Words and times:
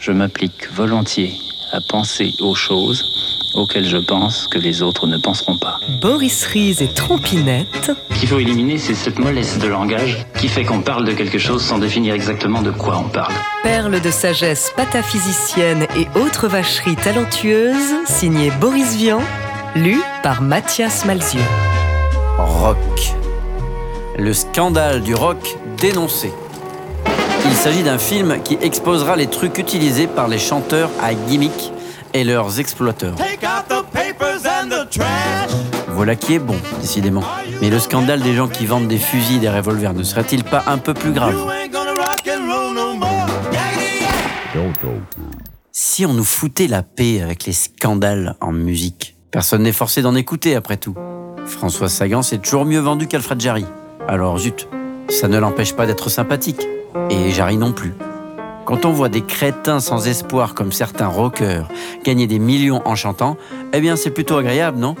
Je 0.00 0.12
m'applique 0.12 0.72
volontiers 0.72 1.34
à 1.72 1.80
penser 1.82 2.32
aux 2.40 2.54
choses 2.54 3.04
auxquelles 3.54 3.86
je 3.86 3.98
pense 3.98 4.46
que 4.46 4.58
les 4.58 4.80
autres 4.80 5.06
ne 5.06 5.18
penseront 5.18 5.58
pas. 5.58 5.78
Boris 6.00 6.46
Ries 6.46 6.76
et 6.80 6.88
Trompinette. 6.88 7.92
Ce 8.10 8.18
qu'il 8.18 8.26
faut 8.26 8.38
éliminer, 8.38 8.78
c'est 8.78 8.94
cette 8.94 9.18
mollesse 9.18 9.58
de 9.58 9.68
langage 9.68 10.24
qui 10.38 10.48
fait 10.48 10.64
qu'on 10.64 10.80
parle 10.80 11.04
de 11.04 11.12
quelque 11.12 11.38
chose 11.38 11.62
sans 11.62 11.76
définir 11.76 12.14
exactement 12.14 12.62
de 12.62 12.70
quoi 12.70 12.96
on 12.96 13.10
parle. 13.10 13.34
Perle 13.62 14.00
de 14.00 14.10
sagesse 14.10 14.72
pataphysicienne 14.74 15.86
et 15.94 16.08
autres 16.18 16.48
vacheries 16.48 16.96
talentueuses, 16.96 18.06
signé 18.06 18.50
Boris 18.58 18.96
Vian, 18.96 19.20
lu 19.76 20.00
par 20.22 20.40
Mathias 20.40 21.04
Malzieu. 21.04 21.42
Rock. 22.38 22.78
Le 24.16 24.32
scandale 24.32 25.02
du 25.02 25.14
rock 25.14 25.58
dénoncé. 25.76 26.32
Il 27.44 27.54
s'agit 27.54 27.82
d'un 27.82 27.98
film 27.98 28.42
qui 28.42 28.58
exposera 28.60 29.16
les 29.16 29.26
trucs 29.26 29.58
utilisés 29.58 30.06
par 30.06 30.28
les 30.28 30.38
chanteurs 30.38 30.90
à 31.02 31.14
gimmick 31.14 31.72
et 32.14 32.24
leurs 32.24 32.58
exploiteurs. 32.58 33.14
Voilà 35.88 36.16
qui 36.16 36.34
est 36.34 36.38
bon, 36.38 36.56
décidément. 36.80 37.22
Mais 37.60 37.70
le 37.70 37.78
scandale 37.78 38.20
des 38.20 38.34
gens 38.34 38.48
qui 38.48 38.66
vendent 38.66 38.88
des 38.88 38.98
fusils 38.98 39.36
et 39.36 39.40
des 39.40 39.50
revolvers 39.50 39.92
ne 39.92 40.02
serait-il 40.02 40.44
pas 40.44 40.64
un 40.66 40.78
peu 40.78 40.94
plus 40.94 41.12
grave? 41.12 41.36
Si 45.72 46.06
on 46.06 46.12
nous 46.12 46.24
foutait 46.24 46.66
la 46.66 46.82
paix 46.82 47.20
avec 47.22 47.44
les 47.44 47.52
scandales 47.52 48.36
en 48.40 48.52
musique, 48.52 49.16
personne 49.30 49.62
n'est 49.62 49.72
forcé 49.72 50.02
d'en 50.02 50.14
écouter 50.14 50.54
après 50.54 50.76
tout. 50.76 50.94
François 51.46 51.88
Sagan 51.88 52.22
s'est 52.22 52.38
toujours 52.38 52.64
mieux 52.64 52.80
vendu 52.80 53.06
qu'Alfred 53.06 53.40
Jarry. 53.40 53.66
Alors 54.08 54.38
zut, 54.38 54.68
ça 55.08 55.28
ne 55.28 55.38
l'empêche 55.38 55.74
pas 55.74 55.86
d'être 55.86 56.08
sympathique. 56.08 56.66
Et 57.10 57.30
Jarry 57.30 57.56
non 57.56 57.72
plus. 57.72 57.94
Quand 58.64 58.84
on 58.84 58.92
voit 58.92 59.08
des 59.08 59.22
crétins 59.22 59.80
sans 59.80 60.06
espoir 60.06 60.54
comme 60.54 60.72
certains 60.72 61.08
rockers 61.08 61.68
gagner 62.04 62.26
des 62.26 62.38
millions 62.38 62.82
en 62.84 62.94
chantant, 62.94 63.36
eh 63.72 63.80
bien 63.80 63.96
c'est 63.96 64.10
plutôt 64.10 64.36
agréable, 64.36 64.78
non? 64.78 64.94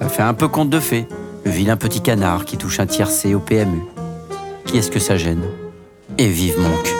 Ça 0.00 0.08
fait 0.08 0.22
un 0.22 0.34
peu 0.34 0.48
conte 0.48 0.70
de 0.70 0.80
fées, 0.80 1.06
le 1.44 1.50
vilain 1.50 1.76
petit 1.76 2.00
canard 2.00 2.44
qui 2.44 2.56
touche 2.56 2.80
un 2.80 2.86
tiercé 2.86 3.34
au 3.34 3.40
PMU. 3.40 3.82
Qui 4.66 4.78
est-ce 4.78 4.90
que 4.90 4.98
ça 4.98 5.16
gêne? 5.16 5.44
Et 6.18 6.28
vive 6.28 6.60
Monk. 6.60 6.94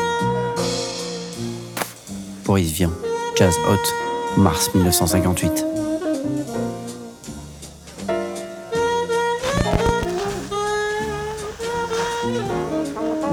Boris 2.44 2.72
Vian, 2.72 2.90
Jazz 3.36 3.54
Hot, 3.68 4.40
mars 4.40 4.70
1958. 4.74 5.66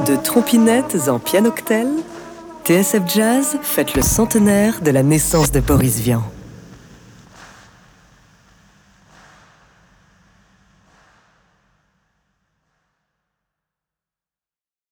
De 0.06 0.16
trompinettes 0.16 1.08
en 1.08 1.18
pianoctel, 1.18 1.88
TSF 2.64 3.02
Jazz 3.08 3.58
fête 3.64 3.96
le 3.96 4.04
centenaire 4.04 4.82
de 4.82 4.92
la 4.92 5.02
naissance 5.02 5.52
de 5.52 5.60
Boris 5.60 6.00
Vian. 6.00 6.22